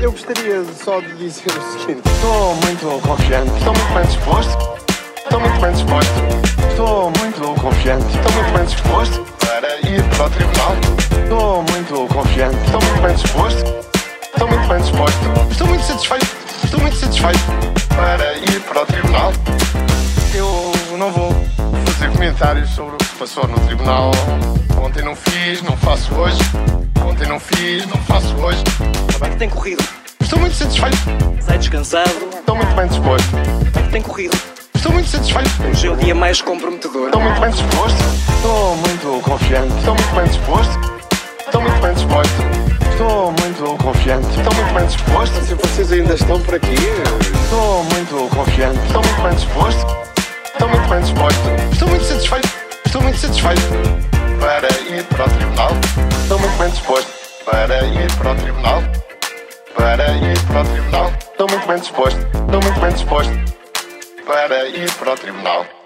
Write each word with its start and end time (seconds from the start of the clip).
eu 0.00 0.12
gostaria 0.12 0.64
só 0.84 1.00
de 1.00 1.14
dizer 1.16 1.50
o 1.50 1.78
seguinte. 1.78 2.02
Estou 2.14 2.54
muito 2.56 3.00
confiante, 3.06 3.50
estou 3.58 3.74
muito 3.74 3.94
bem 3.94 4.04
disposto. 4.04 4.78
Estou 5.16 5.40
muito 5.40 5.60
bem 5.60 5.72
disposto. 5.72 6.12
Estou 6.70 7.12
muito 7.18 7.60
confiante, 7.60 8.16
estou 8.16 8.32
muito 8.32 8.52
bem 8.52 8.64
disposto 8.64 9.26
para 9.38 9.76
ir 9.88 10.02
para 10.16 10.26
o 10.26 10.30
tribunal. 10.30 10.76
Estou 11.22 11.62
muito 11.62 12.14
confiante, 12.14 12.56
estou 12.64 12.80
muito 12.80 13.02
bem 13.02 13.14
disposto. 13.14 13.64
Estou 14.32 14.48
muito 14.48 14.68
bem 14.68 14.80
disposto. 14.80 15.50
Estou 15.50 15.66
muito 15.66 15.84
satisfeito, 15.84 16.36
estou 16.64 16.80
muito 16.80 16.96
satisfeito 16.96 17.40
para 17.96 18.34
ir 18.38 18.60
para 18.60 18.82
o 18.82 18.86
tribunal. 18.86 19.32
Eu 20.34 20.96
não 20.96 21.10
vou 21.10 21.34
fazer 21.86 22.10
comentários 22.12 22.70
sobre 22.70 22.94
o 22.94 22.98
que 22.98 23.16
passou 23.16 23.48
no 23.48 23.58
tribunal. 23.60 24.12
Ontem 24.82 25.02
não 25.04 25.14
fiz, 25.14 25.62
não 25.62 25.76
faço 25.76 26.14
hoje. 26.14 26.38
Ontem 27.04 27.26
não 27.28 27.38
fiz, 27.40 27.86
não 27.86 27.96
faço 27.98 28.34
hoje. 28.36 28.62
Como 29.12 29.24
é 29.24 29.30
que 29.30 29.36
tem 29.36 29.48
corrido? 29.50 29.84
Estou 30.20 30.38
muito 30.38 30.54
satisfeito, 30.54 30.96
Sai 31.40 31.58
descansado? 31.58 32.10
estou 32.38 32.56
muito 32.56 32.74
bem 32.74 32.86
disposto. 32.86 33.30
Como 33.30 33.78
é 33.78 33.82
que 33.82 33.90
tem 33.90 34.02
corrido? 34.02 34.36
Estou 34.74 34.92
muito 34.92 35.08
satisfeito. 35.08 35.50
Hoje 35.68 35.86
é 35.86 35.90
o 35.90 35.96
dia 35.96 36.14
mais 36.14 36.40
comprometedor. 36.40 37.06
Estou 37.06 37.20
muito 37.22 37.40
bem 37.40 37.50
disposto. 37.50 37.98
Estou 38.36 38.76
muito 38.76 39.22
confiante. 39.22 39.78
Estou 39.78 39.94
muito 39.94 40.14
bem 40.14 40.24
disposto. 40.26 40.78
Estou 41.46 41.60
muito 41.62 41.80
bem 41.80 41.94
disposto. 41.94 42.34
Estou 42.92 43.32
muito 43.32 43.84
confiante. 43.84 44.28
Estou 44.28 44.54
muito 44.54 44.74
bem 44.74 44.86
disposto. 44.86 45.44
Se 45.44 45.54
vocês 45.54 45.92
ainda 45.92 46.14
estão 46.14 46.40
por 46.40 46.54
aqui, 46.54 46.76
Estou 47.44 47.84
muito 47.84 48.36
confiante. 48.36 48.78
Estou 48.86 49.02
muito 49.02 49.22
bem 49.22 49.34
disposto. 49.34 49.96
Estou 50.52 50.68
muito 50.68 50.88
bem 50.88 51.00
disposto. 51.00 51.40
Estou 51.72 51.88
muito 51.88 52.04
satisfeito. 52.04 52.48
Estou 52.86 53.02
muito 53.02 53.18
satisfeito 53.18 53.60
ir 57.88 58.12
para 58.18 58.32
o 58.32 58.36
tribunal. 58.36 58.82
Para 59.74 60.10
ir 60.12 60.38
para 60.46 60.62
o 60.62 60.64
tribunal. 60.64 61.12
Estou 61.18 61.48
muito 61.48 61.66
bem 61.66 61.78
disposto. 61.78 62.18
Estou 62.18 62.62
muito 62.62 62.80
bem 62.80 62.92
disposto 62.92 63.32
para 64.26 64.68
ir 64.68 64.92
para 64.92 65.12
o 65.12 65.16
tribunal. 65.16 65.77